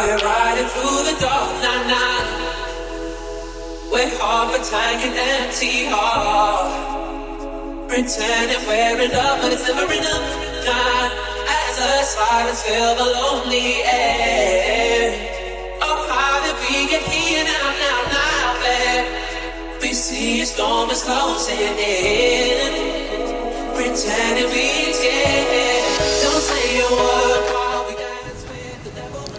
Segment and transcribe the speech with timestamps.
[0.00, 2.26] We're riding through the dark night, night.
[3.92, 6.72] We're half a tank and empty heart.
[7.86, 10.64] Pretending we're in love, but it's never enough.
[10.64, 11.12] Not
[11.52, 15.12] as the silence fill the lonely air.
[15.82, 19.04] Oh, how did we get here now, now, now, babe?
[19.82, 22.72] We see a storm is closing in.
[23.76, 25.84] Pretending we scared.
[26.22, 27.49] Don't say a word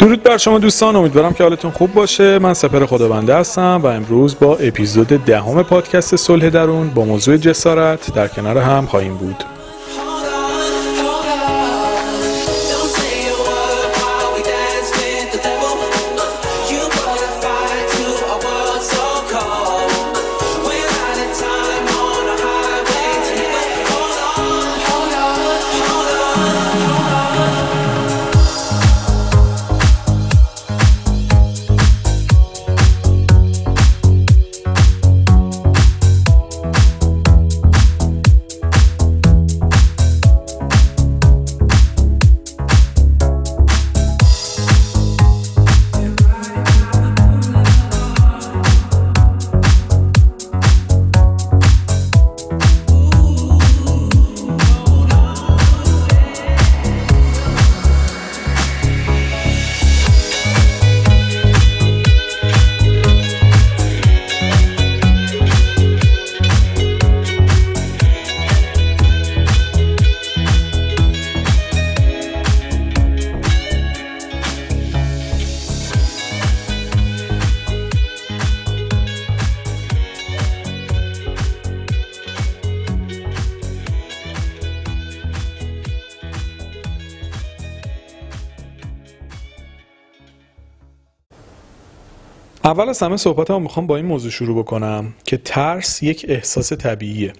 [0.02, 2.39] درود بر شما دوستان امیدوارم که حالتون خوب باشه.
[2.39, 8.13] من سپر خداونده هستم و امروز با اپیزود دهم پادکست صلح درون با موضوع جسارت
[8.13, 9.44] در کنار هم خواهیم بود.
[92.72, 96.73] اول از همه صحبت هم می‌خوام با این موضوع شروع بکنم که ترس یک احساس
[96.73, 97.33] طبیعیه.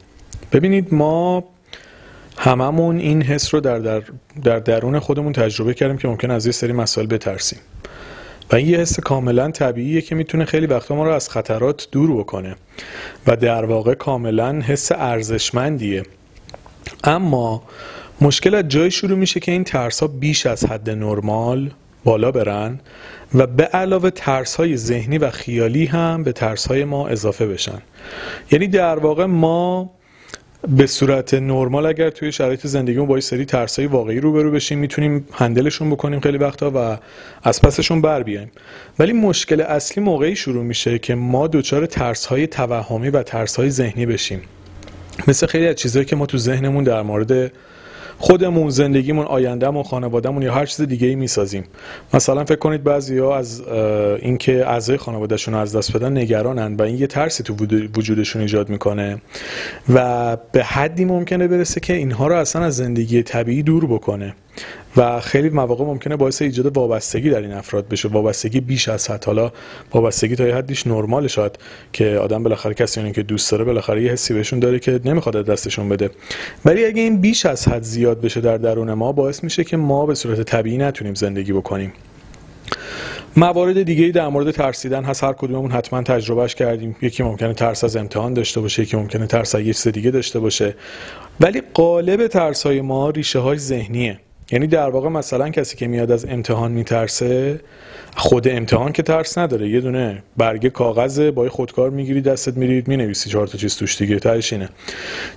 [0.52, 1.44] ببینید ما
[2.38, 4.04] هممون این حس رو در, در,
[4.44, 7.60] در درون خودمون تجربه کردیم که ممکن از یه سری مسائل بترسیم.
[8.52, 12.18] و این یه حس کاملا طبیعیه که می‌تونه خیلی وقتا ما رو از خطرات دور
[12.20, 12.56] بکنه
[13.28, 16.04] و در واقع کاملا حس ارزشمندیه.
[17.04, 17.64] اما
[18.22, 21.72] مشکل از جای شروع میشه که این ترس ها بیش از حد نرمال
[22.04, 22.80] بالا برن
[23.36, 27.82] و به علاوه ترس های ذهنی و خیالی هم به ترس های ما اضافه بشن.
[28.52, 29.92] یعنی در واقع ما
[30.68, 34.80] به صورت نرمال اگر توی شرایط زندگیمون با یه سری ترس های واقعی روبرو بشیم
[34.80, 36.98] می‌تونیم هندلشون بکنیم خیلی وقتا و
[37.44, 38.52] از پسشون بر بیایم.
[39.00, 43.70] ولی مشکل اصلی موقعی شروع میشه که ما دچار ترس های توهمی و ترس های
[43.70, 44.42] ذهنی بشیم.
[45.28, 47.52] مثل خیلی از چیزهایی که ما تو ذهنمون در مورد
[48.22, 51.64] خودمون زندگیمون آیندهمون خانوادهمون یا هر چیز دیگه ای می‌سازیم.
[52.14, 53.62] مثلا فکر کنید بعضیا از
[54.22, 58.70] اینکه اعضای خانوادهشون از دست بدن نگرانن و این یه ترسی تو وجود- وجودشون ایجاد
[58.70, 59.22] می‌کنه
[59.94, 64.36] و به حدی ممکنه برسه که اینها رو اصلا از زندگی طبیعی دور بکنه.
[64.98, 68.08] و خیلی مواقع ممکنه باعث ایجاد وابستگی در این افراد بشه.
[68.08, 69.26] وابستگی بیش از حد.
[69.26, 69.52] حالا
[69.94, 71.60] وابستگی تا یه حدیش نرمال شاید
[71.94, 75.38] که آدم بالاخره کسی رو که دوست داره بالاخره یه حسی بهشون داره که نمی‌خواد
[75.38, 76.10] از دستشون بده.
[76.66, 80.06] ولی اگه این بیش از حد زیاد بشه در درون ما باعث میشه که ما
[80.06, 81.94] به صورت طبیعی نتونیم زندگی بکنیم.
[83.38, 85.24] موارد دیگه در مورد ترسیدن هست.
[85.24, 86.96] هر کدوممون حتما تجربهش کردیم.
[87.02, 90.40] یکی ممکنه ترس از امتحان داشته باشه یکی ممکنه ترس از یه چیز دیگه داشته
[90.40, 90.76] باشه.
[91.40, 94.20] ولی قالب ترس های ما ریشه های ذهنیه.
[94.52, 97.60] یعنی در واقع مثلا کسی که میاد از امتحان میترسه
[98.16, 103.30] خود امتحان که ترس نداره یه دونه برگه کاغذ با خودکار می‌گیری دستت میرید می‌نویسی
[103.30, 104.70] چهار تا چیز توش دیگه تهش اینه.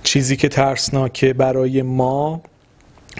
[0.03, 2.41] چیزی که ترسناکه برای ما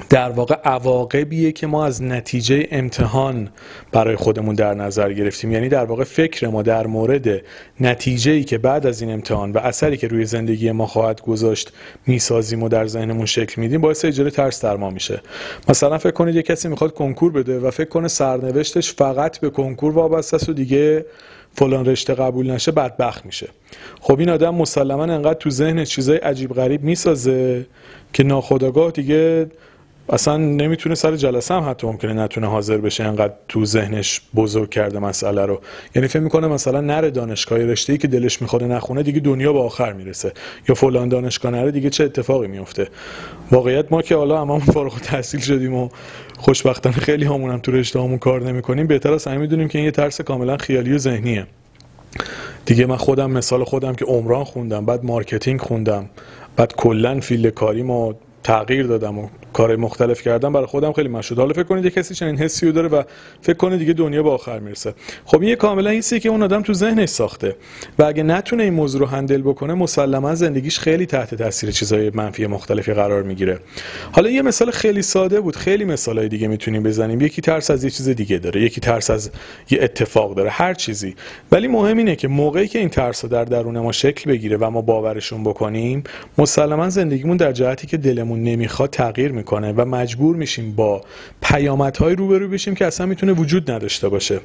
[0.09, 3.50] در واقع عواقبیه که ما از نتیجه امتحان
[3.91, 5.51] برای خودمون در نظر گرفتیم.
[5.51, 7.41] یعنی در واقع فکر ما در مورد
[7.79, 11.72] نتیجه ای که بعد از این امتحان و اثری که روی زندگی ما خواهد گذاشت
[12.07, 15.22] می‌سازیم و در ذهنمون شکل میدیم باعث ایجاد ترس در ما میشه.
[15.69, 19.94] مثلا فکر کنید یه کسی می‌خواد کنکور بده و فکر کنه سرنوشتش فقط به کنکور
[19.94, 21.06] وابسته است و دیگه
[21.53, 23.48] فلان رشته قبول نشه بدبخت میشه.
[24.01, 27.65] خب این آدم مسلما انقدر تو ذهن چیزای عجیب غریب می‌سازه
[28.13, 29.48] که ناخداگاه دیگه
[30.10, 35.00] اصلا نمی‌تونه سر جلسه هم حتی ممکنه نتونه حاضر بشه انقدر تو ذهنش بزرگ کرده
[35.00, 35.62] مسئله رو.
[35.96, 39.60] یعنی فکر می‌کنه مثلا نره دانشگاه رشته ای که دلش می‌خواد نخونه دیگه دنیا به
[39.60, 40.31] آخر می‌رسه.
[40.69, 42.88] یا فلان دانشگاه نره دیگه چه اتفاقی میفته
[43.52, 45.90] واقعیت ما که حالا هممون فارغ التحصیل شدیم و
[46.38, 49.86] خوشبختانه خیلی همون هم تو رشته همون کار نمی‌کنیم بهتر از همین می‌دونیم که این
[49.86, 51.48] یه ترس کاملا خیالی و ذهنیه.
[52.66, 56.10] دیگه من خودم مثال خودم که عمران خوندم بعد marketing خوندم
[56.56, 58.13] بعد کلا field کاریم و
[58.45, 61.39] تغییر دادم و کار مختلف کردم برای خودم خیلی مشهود.
[61.39, 63.03] حالا فکر کنید یه کسی چنین حسی رو داره و
[63.42, 64.94] فکر کنه دیگه دنیا به آخر می‌رسه.
[65.25, 67.56] خب این کاملا حسی که اون آدم تو ذهنش ساخته
[68.00, 72.47] و اگه نتونه این موضوع رو handle بکنه مسلما زندگیش خیلی تحت تاثیر چیزهای منفی
[72.47, 73.59] مختلفی قرار می‌گیره.
[74.12, 75.56] حالا یه مثال خیلی ساده بود.
[75.56, 77.21] خیلی مثالای دیگه می‌تونیم بزنیم.
[77.21, 79.31] یکی ترس از یه چیز دیگه داره یکی ترس از
[79.69, 81.15] یه اتفاق داره هر چیزی.
[81.51, 84.81] ولی مهم اینه که موقعی که این ترس در درون ما شکل بگیره و ما
[84.81, 86.03] باورشون بکنیم
[86.38, 91.02] مسلما زندگیمون در جهتی که دلمون نمی‌خواد تغییر می‌کنه و مجبور میشیم با
[91.42, 94.40] پیامدهای روبرو بشیم که اصلا می‌تونه وجود نداشته باشه.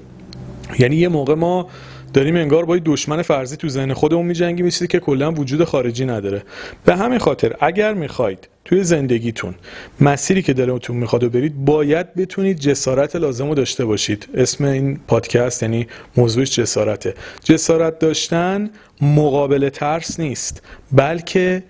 [0.78, 1.68] یعنی یه موقع ما
[2.12, 6.42] داریم انگار با دشمن فرضی تو ذهن خودمون میجنگیم چیزی که کلا وجود خارجی نداره.
[6.84, 9.54] به همین خاطر اگر می‌خواید توی زندگیتون
[10.00, 14.28] مسیری که دلتون می‌خواد برید باید بتونید جسارت لازم رو داشته باشید.
[14.34, 17.14] اسم این پادکست یعنی موضوعش جسارته.
[17.44, 18.70] جسارت داشتن
[19.00, 21.62] مقابل ترس نیست بلکه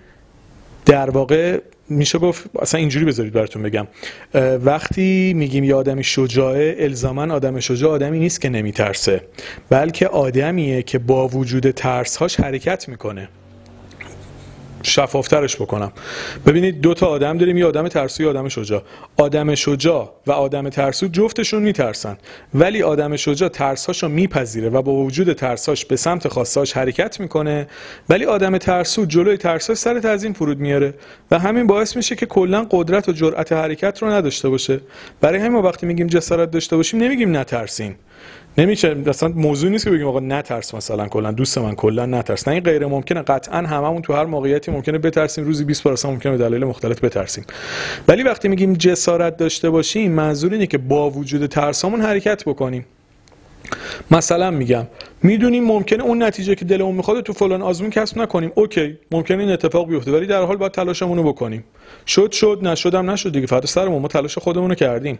[0.85, 1.59] در واقع
[1.91, 3.87] میشه گفت اصلا اینجوری بذارید براتون بگم.
[4.65, 9.21] وقتی میگیم یه آدمی شجاعه الزاما آدم شجاع آدمی نیست که نمیترسه
[9.69, 13.29] بلکه آدمیه که با وجود ترسهاش حرکت می‌کنه.
[14.83, 15.91] شفافترش بکنم.
[16.45, 18.83] ببینید دو تا آدم داریم یه آدم ترسو یه آدم شجاع.
[19.17, 22.17] آدم شجاع و آدم ترسو جفتشون میترسن.
[22.53, 27.67] ولی آدم شجاع ترسهاشو میپذیره و با وجود ترساش به سمت خواستاش حرکت می‌کنه.
[28.09, 30.93] ولی آدم ترسو جلوی ترساش سر تزیین فرود میاره
[31.31, 34.79] و همین باعث میشه که کلا قدرت و جرأت حرکت رو نداشته باشه.
[35.21, 37.95] برای همین ما وقتی میگیم جسارت داشته باشیم نمیگیم نترسیم.
[38.57, 42.47] نمیشه اصلا موضوع نیست که بگیم آقا نترس مثلا کلا دوست من کلا نترس.
[42.47, 43.21] نه این غیر ممکنه.
[43.21, 45.43] قطعا هممون تو هر موقعیتی ممکنه بترسیم.
[45.43, 47.45] روزی 20 بار اصلا ممکنه به دلایل مختلف بترسیم.
[48.07, 52.85] ولی وقتی میگیم جسارت داشته باشیم منظور اینه که با وجود ترسامون حرکت بکنیم.
[54.11, 54.87] مثلا میگم
[55.23, 58.51] می‌دونیم ممکنه اون نتیجه که دلمون می‌خواد تو فلان آزمون کسب نکنیم.
[58.55, 61.63] اوکی ممکنه این اتفاق بیفته ولی در حال باید تلاشمون رو بکنیم.
[62.07, 64.01] شد شد نشدم نشد دیگه فقط سرمون.
[64.01, 65.19] ما تلاش خودمون رو کردیم.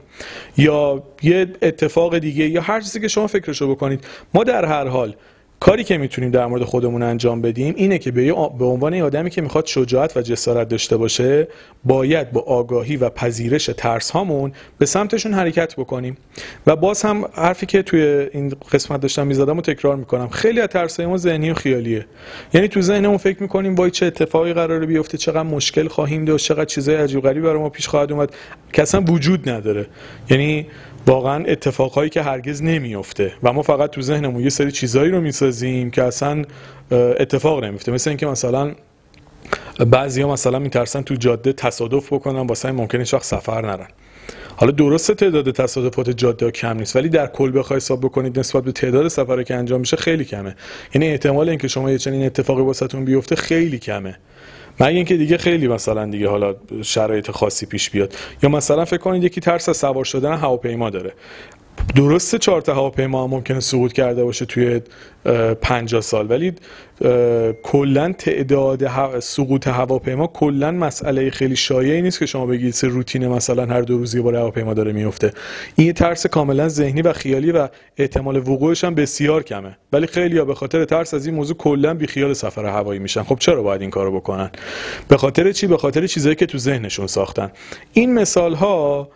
[0.57, 4.05] یا یه اتفاق دیگه یا هر چیزی که شما فکرشو بکنید.
[4.33, 5.15] ما در هر حال
[5.61, 9.65] کاری که می‌تونیم در مورد خودمون انجام بدیم اینه که به عنوان آدمی که می‌خواد
[9.65, 11.47] شجاعت و جسارت داشته باشه
[11.83, 16.17] باید با آگاهی و پذیرش ترس هامون به سمتشون حرکت بکنیم.
[16.67, 18.01] و باز هم حرفی که توی
[18.33, 20.29] این قسمت داشتم می‌زدم و تکرار می‌کنم.
[20.29, 22.05] خیلی از ترس ما ذهنی و خیالیه.
[22.53, 26.65] یعنی تو ذهنمون فکر می‌کنیم وای چه اتفاقی قراره بیفته چقدر مشکل خواهیم داشت چقدر
[26.65, 28.29] چیزای عجیب غریبی برای ما پیش خواهد اومد.
[28.73, 29.85] که اصلا وجود نداره.
[30.29, 30.67] یعنی
[31.07, 35.91] واقعا اتفاقهایی که هرگز نمیفته و ما فقط تو ذهنمون یه سری چیزایی رو می‌سازیم
[35.91, 36.43] که اصلا
[36.91, 38.75] اتفاق نمیفته مثل اینکه مثلا
[39.87, 43.87] بعضی ها مثلا میترسن تو جاده تصادف بکنن واسه ممکنه شخص سفر نرن.
[44.55, 48.71] حالا درست تعداد تصادفات جاده کم نیست ولی در کل بخوای حساب بکنید نسبت به
[48.71, 50.55] تعداد سفرهایی که انجام میشه خیلی کمه.
[50.95, 54.17] یعنی احتمال اینکه شما یه چنین اتفاقی واسهتون بیفته خیلی کمه.
[54.79, 58.15] مگه اینکه دیگه خیلی مثلا دیگه حالا شرایط خاصی پیش بیاد.
[58.43, 61.13] یا مثلا فکر کنید یکی ترس از سوار شدن هواپیما داره.
[61.95, 64.81] درسته چهار تا هواپیما ممکنه سقوط کرده باشه توی
[65.61, 66.53] 50 سال ولی
[67.63, 73.65] کلا تعداد سقوط هواپیما کلا مسئله خیلی شایعی نیست که شما بگید سه روتین مثلا
[73.65, 75.33] هر دو روز یه بار هواپیما داره میفته.
[75.75, 77.67] این ترس کاملا ذهنی و خیالی و
[77.97, 79.77] احتمال وقوعش هم بسیار کمه.
[79.93, 83.23] ولی خیلی ها به خاطر ترس از این موضوع کلا بی خیال سفر هوایی میشن.
[83.23, 84.51] خب چرا باید این کارو بکنن؟
[85.07, 87.51] به خاطر چی؟ به خاطر چیزایی که تو ذهنشون ساختن.
[87.93, 89.09] این مثال ها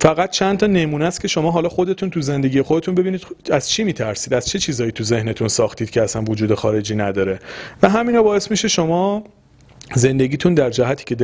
[0.00, 3.84] فقط چند تا نمونه است که شما حالا خودتون تو زندگی خودتون ببینید از چی
[3.84, 7.38] میترسید؟ از چه چیزایی تو ذهنتون ساختید که اصلا وجود خارجی نداره؟
[7.82, 9.24] و همینا باعث میشه شما
[9.94, 11.14] زندگیتون در جهتی که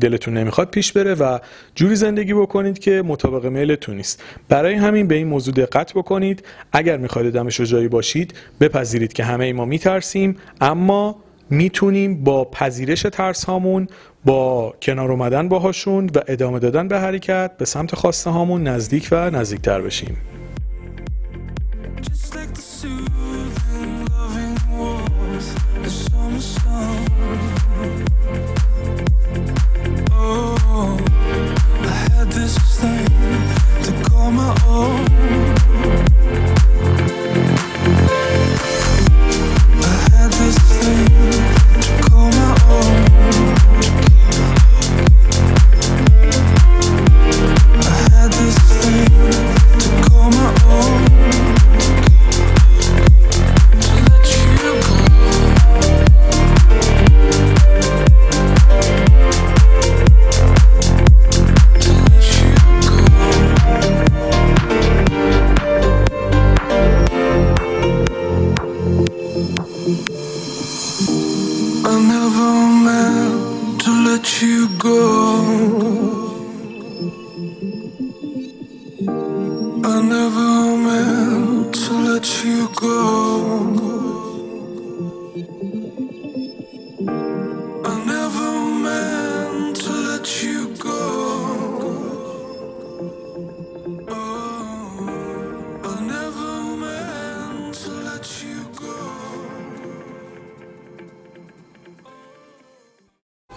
[0.00, 1.38] دلتون نمی‌خواد پیش بره و
[1.74, 4.22] جوری زندگی بکنید که مطابق میلتون نیست.
[4.48, 6.44] برای همین به این موضوع دقت بکنید.
[6.72, 11.16] اگر می‌خواید دم شجاعی باشید بپذیرید که همه ای ما میترسیم اما
[11.50, 13.88] می‌تونیم با پذیرش ترس هامون
[14.24, 19.30] با کنار اومدن باهاشون و ادامه دادن به حرکت به سمت خواسته هامون نزدیک و
[19.30, 20.16] نزدیکتر بشیم.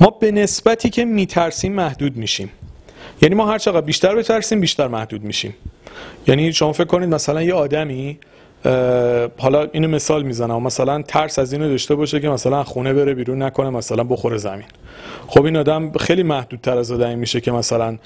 [0.03, 2.49] ما به نسبتی که میترسیم محدود میشیم.
[3.21, 5.55] یعنی ما هر چقدر بیشتر بترسیم بیشتر محدود میشیم.
[6.27, 8.19] یعنی شما فکر کنید مثلا یه آدمی
[9.37, 13.43] حالا اینو مثال می‌زنم مثلا ترس از اینو داشته باشه که مثلا خونه بره بیرون
[13.43, 14.65] نکنه مثلا بخوره زمین.
[15.27, 17.97] خب این آدم خیلی محدودتر از آدمی میشه که مثلا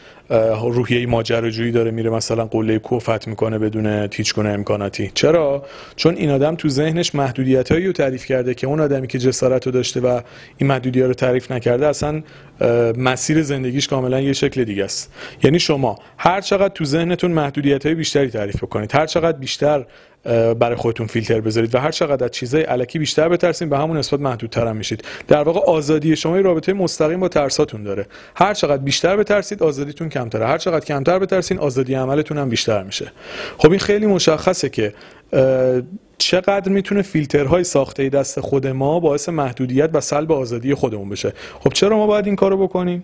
[0.62, 5.12] روحیه ماجراجویی داره میره مثلا قله کوه فتح می‌کنه بدون هیچ گونه امکاناتی.
[5.14, 9.66] چرا؟ چون این آدم تو ذهنش محدودیتایی رو تعریف کرده که اون آدمی که جسارت
[9.66, 10.22] رو داشته و
[10.58, 12.24] این محدودیت رو تعریف نکرده اصلا
[12.98, 15.14] مسیر زندگیش کاملا یه شکل دیگه است.
[15.44, 19.86] یعنی شما هر چقدر تو ذهنتون محدودیت های بیشتری تعریف کنید هر چقدر بیشتر
[20.60, 24.20] برای خودتون فیلتر بذارید و هر چقدر از چیزای علکی بیشتر بترسین به همون نسبت
[24.20, 25.04] محدودتر هم میشید.
[25.28, 28.08] در واقع آزادی شما رابطه مستقیم با ترساتون داره.
[28.36, 30.48] هر چقدر بیشتر بترسید آزادیتون کمتره.
[30.48, 33.12] هر چقدر کمتر بترسین آزادی عملتون هم بیشتر میشه.
[33.58, 34.94] خب این خیلی مشخصه که
[36.18, 41.34] چقدر می‌تونه فیلترهای ساخته دست خود ما باعث محدودیت و سلب آزادی خودمون بشه.
[41.60, 43.04] خب چرا ما باید این کارو بکنیم؟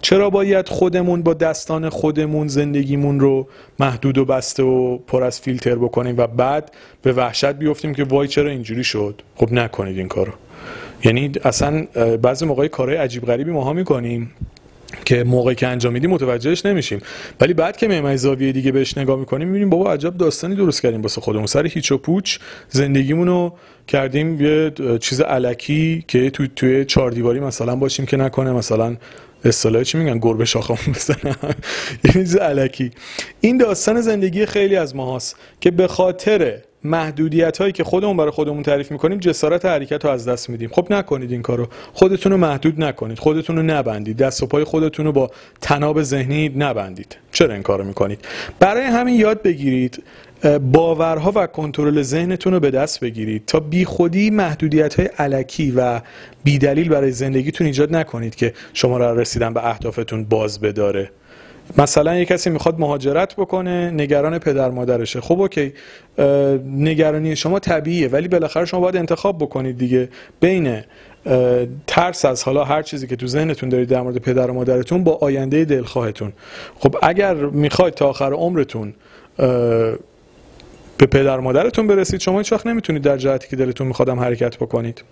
[0.00, 3.48] چرا باید خودمون با دستان خودمون زندگیمون رو
[3.78, 6.70] محدود و بسته و پر از فیلتر بکنیم و بعد
[7.02, 10.32] به وحشت بیفتیم که وای چرا اینجوری شد؟ خب نکنید این کارو.
[11.04, 11.86] یعنی اصلا
[12.22, 14.30] بعضی موقعی کارهای عجیب غریبی ماها می‌کنیم
[15.04, 17.00] که موقعی که انجام میدیم متوجهش نمیشیم.
[17.40, 21.02] ولی بعد که میایم زاویه دیگه بهش نگاه می‌کنیم می‌بینیم بابا عجب داستانی درست کردیم
[21.02, 21.46] واسه خودمون.
[21.46, 23.52] سر هیچ و پوچ زندگیمون رو
[23.88, 28.52] کردیم یه چیز علکی که تو توی چهار دیواری مثلا باشیم که نکنه.
[28.52, 28.96] مثلا
[29.44, 31.36] اصطلاح چی میگن؟ گربه شاخمون بزنن
[32.04, 32.90] یه چیز علکی.
[33.40, 38.62] این داستان زندگی خیلی از ماهاست که به خاطر محدودیت هایی که خودمون برای خودمون
[38.62, 40.70] تعریف می‌کنیم جسارت حرکت رو از دست میدیم.
[40.72, 41.68] خب نکنید این کارو.
[41.92, 43.18] خودتون رو محدود نکنید.
[43.18, 44.16] خودتون رو نبندید.
[44.16, 47.16] دست و پای خودتون رو با تناب ذهنی نبندید.
[47.32, 48.24] چرا این کارو می‌کنید؟
[48.58, 50.02] برای همین یاد بگیرید
[50.72, 53.46] باورها و کنترل ذهنتون رو به دست بگیرید.
[53.46, 56.00] تا بیخودی محدودیت های علکی و
[56.44, 61.10] بیدلیل برای زندگیتون ایجاد نکنید که شما را رسیدن به اهدافتون باز بداره.
[61.78, 65.20] مثلا یه کسی می‌خواد مهاجرت بکنه نگران پدر مادرشه.
[65.20, 65.72] خب اوکی.
[66.76, 70.08] نگرانی شما طبیعیه ولی بالاخره شما باید انتخاب بکنید دیگه.
[70.40, 70.80] بین
[71.86, 75.18] ترس از حالا هر چیزی که تو ذهنتون دارید در مورد پدر و مادرتون با
[75.20, 76.32] آینده دلخواهتون.
[76.78, 78.94] خب اگر می‌خواید تا آخر عمرتون
[80.98, 85.04] به پدر مادرتون برسید شما هیچ وقت نمی‌تونید در جهتی که دلتون میخوادم حرکت بکنید.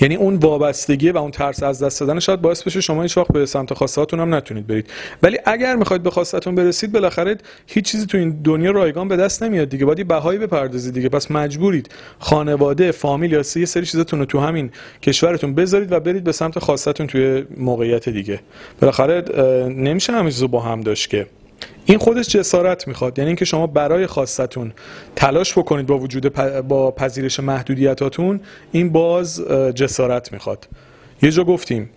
[0.00, 3.32] یعنی اون وابستگی و اون ترس از دست دادن شاید باعث بشه شما هیچ وقت
[3.32, 4.90] به سمت خواستهاتون هم نتونید برید.
[5.22, 9.42] ولی اگر می‌خواید به خواستتون برسید بالاخره هیچ چیزی تو این دنیا رایگان به دست
[9.42, 9.84] نمیاد دیگه.
[9.84, 11.08] باید بهایی بپردازید دیگه.
[11.08, 14.70] پس مجبورید خانواده فامیل یا یه سری چیزاتون رو تو همین
[15.02, 18.40] کشورتون بذارید و برید به سمت خواستتون توی موقعیت دیگه.
[18.80, 19.24] بالاخره
[19.68, 21.26] نمیشه چیزو با هم داشت که
[21.84, 23.18] این خودش جسارت می‌خواد.
[23.18, 24.72] یعنی اینکه شما برای خواستتون
[25.16, 26.34] تلاش بکنید با وجود
[26.68, 28.40] با پذیرش محدودیتاتون
[28.72, 29.40] این باز
[29.74, 30.68] جسارت می‌خواد.
[31.22, 31.90] یه جا گفتیم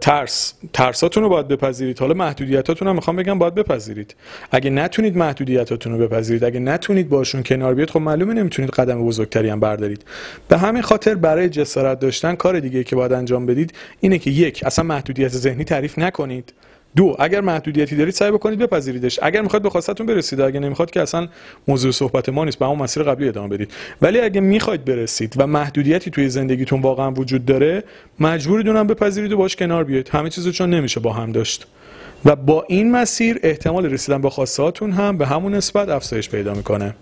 [0.00, 0.54] ترس.
[0.72, 1.98] ترساتون رو باید بپذیرید.
[1.98, 4.14] حالا محدودیتاتون هم می‌خوام بگم باید بپذیرید.
[4.50, 9.48] اگه نتونید محدودیتاتون رو بپذیرید اگه نتونید باشون کنار بیاد خب معلومه نمی‌تونید قدم بزرگتری
[9.48, 10.04] هم بردارید.
[10.48, 14.62] به همین خاطر برای جسارت داشتن کار دیگه که باید انجام بدید اینه که یک
[14.66, 16.52] اصلا محدودیت ذهنی تعریف نکنید.
[16.96, 19.18] دو اگر محدودیتی دارید سعی بکنید بپذیریدش.
[19.22, 21.28] اگر می‌خواید به خواستتون برسید اگه نمی‌خواد که اصلا
[21.68, 23.70] موضوع صحبت ما نیست به اون مسیر قبلی ادامه بدید.
[24.02, 27.84] ولی اگه می‌خواید برسید و محدودیتی توی زندگیتون واقعا وجود داره
[28.20, 31.66] مجبورید اونم بپذیرید و باش کنار بیاید همه چیزو چون نمیشه با هم داشت.
[32.24, 36.94] و با این مسیر احتمال رسیدن به خواسته هم به همون نسبت افزایش پیدا می‌کنه.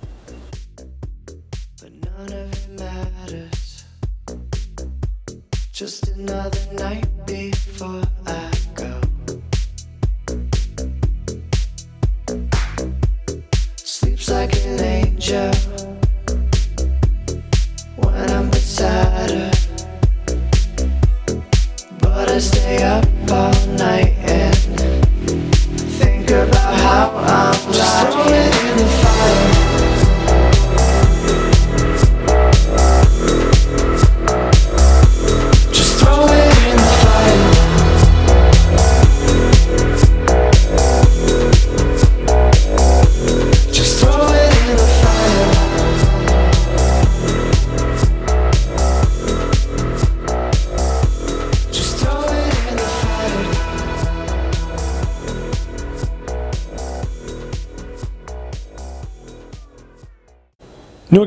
[14.41, 15.70] Like an angel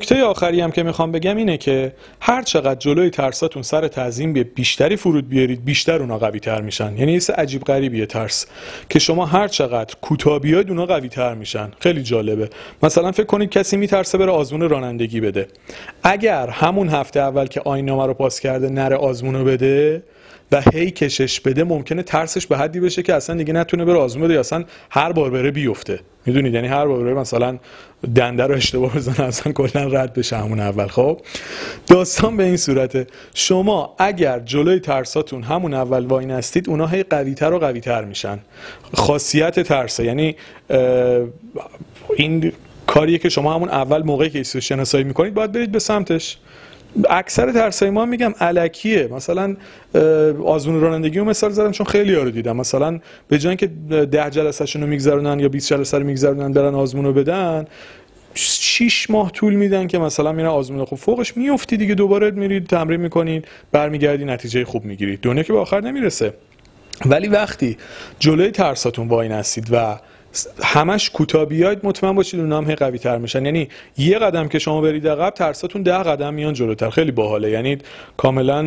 [0.04, 4.96] نکته آخری هم که می‌خوام بگم اینه که هر چقدر جلوی ترساتون سر تعظیم بیشتری
[4.96, 6.98] فرود بیارید بیشتر اونا قوی تر میشن.
[6.98, 8.46] یعنی یه عجیب غریبیه ترس.
[8.90, 11.72] که شما هر چقدر کوتاه بیاید اونا قوی تر میشن.
[11.80, 12.50] خیلی جالبه.
[12.84, 15.48] مثلا فکر کنید کسی میترسه بره آزمون رانندگی بده.
[16.04, 20.04] اگر همون هفته اول که آینامه رو پاس کرده نره آزمونو بده
[20.54, 24.28] و هی کشش بده ممکنه ترسش به حدی بشه که اصلا دیگه نتونه بره آزمون
[24.28, 26.00] بده اصلا هر بار بره بیفته.
[26.26, 27.58] می‌دونید؟ یعنی هر بار بره مثلا
[28.16, 30.88] دنده رو اشتباه بزنه اصلا کلا رد بشه همون اول.
[30.88, 31.22] خب
[31.88, 33.08] داستان به این صورته.
[33.34, 38.40] شما اگر جلوی ترساتون همون اول واین هستید اونا هی قویتر و قویتر میشن.
[38.94, 40.06] خاصیت ترسه.
[40.06, 40.36] یعنی
[42.18, 42.52] این
[42.88, 46.38] کاریه که شما همون اول موقعی که شناسایی می‌کنید باید برید به سمتش.
[47.10, 49.08] اکثر ترسای ما میگم علکیه.
[49.12, 49.56] مثلا
[50.46, 52.58] آزمون رانندگی رو مثال زدم چون خیلی رو دیدم.
[52.58, 53.68] مثلا به جای که
[54.12, 57.66] ده جلسهشون رو میگذرونن یا 20 جلسه رو میگذرونن برن آزمون رو بدن
[58.36, 61.96] 6 ماه طول میدن که مثلا میرن آزمون خوب فوقش میفتی دیگه.
[61.96, 66.34] دوباره میرید تمرین می‌کنید برمیگردی نتیجه خوب می‌گیرید دنیا که به آخر نمی‌رسه.
[67.06, 67.78] ولی وقتی
[68.20, 70.00] جلوی ترساتون واین هستید و
[70.63, 73.46] همش کوتاه بیاید مطمئن باشید اونها هم قوی تر میشن.
[73.46, 76.90] یعنی یه قدم که شما برید عقب ترساتون ده قدم میان جلوتر.
[76.90, 77.50] خیلی باحاله.
[77.50, 77.78] یعنی
[78.18, 78.63] کاملا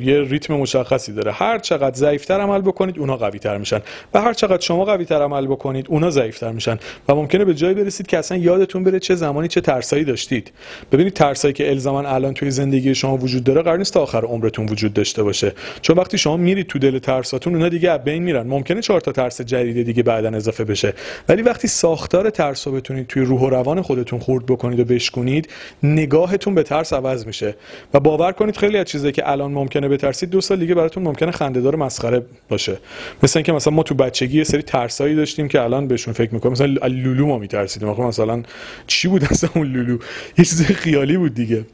[0.00, 1.32] یه ریتم مشخصی داره.
[1.32, 3.80] هر چقدر ضعیفتر عمل بکنید اونها قوی تر میشن.
[4.14, 6.78] و هر چقدر شما قوی تر عمل بکنید اونها ضعیفتر میشن.
[7.08, 10.52] و ممکنه به جایی برسید که اصلا یادتون بره چه زمانی چه ترسایی داشتید.
[10.92, 14.66] ببینید ترسایی که الزاما الان توی زندگی شما وجود داره قرار نیست تا آخر عمرتون
[14.66, 15.52] وجود داشته باشه.
[15.82, 18.46] چون وقتی شما میرید تو دل ترساتون اونها دیگه از بین میرن.
[18.46, 20.94] ممکنه چهار تا ترس جدید دیگه بعدا اضافه بشه
[21.28, 25.48] ولی وقتی ساختار ترس رو بتونید توی روح و روان خودتون خورد بکنید و بشکنید
[25.82, 27.54] نگاهتون به ترس عوض میشه.
[27.94, 31.30] و باور کنید خیلی از چیزایی که الان ممکنه بترسید دو سال دیگه براتون ممکنه
[31.30, 32.78] خندهدار مسخره باشه.
[33.22, 36.52] مثل اینکه مثلا ما تو بچگی یه سری ترسایی داشتیم که الان بهشون فکر می‌کنیم
[36.52, 37.88] مثلا لولو ما میترسیدیم.
[37.88, 38.42] مثلا
[38.86, 39.98] چی بود اصلا اون لولو؟
[40.38, 41.64] یه چیز خیالی بود دیگه.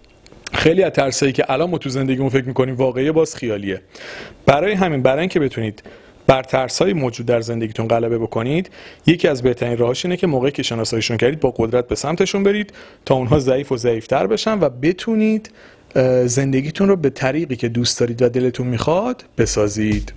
[0.52, 3.80] خیلی از ترسایی که الان ما تو زندگیمون فکر می‌کنیم واقعی باز خیالیه.
[4.46, 5.82] برای همین برای اینکه بتونید
[6.26, 8.70] بر ترس های موجود در زندگیتون غلبه بکنید.
[9.06, 12.72] یکی از بهترین راهاش اینه که موقعی که شناساییشون کردید با قدرت به سمتشون برید
[13.04, 15.50] تا اونها ضعیف و ضعیفتر بشن و بتونید
[16.24, 20.12] زندگیتون رو به طریقی که دوست دارید و دلتون می‌خواد بسازید.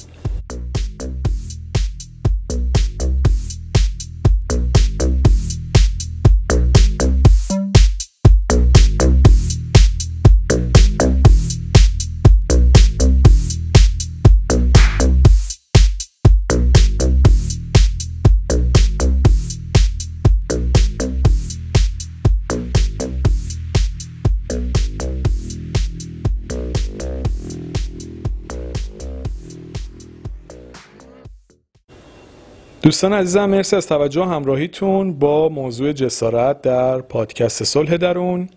[33.00, 38.50] دوستان عزیزم مرسی از توجه همراهیتون با موضوع جسارت در پادکست صلح درون.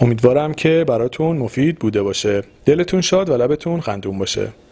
[0.00, 2.42] امیدوارم که براتون مفید بوده باشه.
[2.64, 4.52] دلتون شاد و لبتون خندون باشه.